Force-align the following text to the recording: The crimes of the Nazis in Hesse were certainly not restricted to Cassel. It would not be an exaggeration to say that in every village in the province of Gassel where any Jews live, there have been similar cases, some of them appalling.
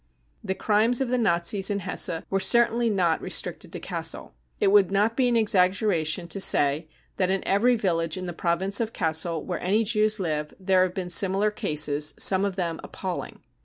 The 0.43 0.55
crimes 0.55 0.99
of 0.99 1.09
the 1.09 1.17
Nazis 1.19 1.69
in 1.69 1.77
Hesse 1.81 2.23
were 2.31 2.39
certainly 2.39 2.89
not 2.89 3.21
restricted 3.21 3.71
to 3.71 3.79
Cassel. 3.79 4.33
It 4.59 4.69
would 4.69 4.89
not 4.89 5.15
be 5.15 5.27
an 5.27 5.35
exaggeration 5.35 6.27
to 6.29 6.39
say 6.41 6.87
that 7.17 7.29
in 7.29 7.47
every 7.47 7.75
village 7.75 8.17
in 8.17 8.25
the 8.25 8.33
province 8.33 8.79
of 8.79 8.93
Gassel 8.93 9.43
where 9.45 9.61
any 9.61 9.83
Jews 9.83 10.19
live, 10.19 10.55
there 10.59 10.81
have 10.81 10.95
been 10.95 11.11
similar 11.11 11.51
cases, 11.51 12.15
some 12.17 12.45
of 12.45 12.55
them 12.55 12.79
appalling. 12.83 13.43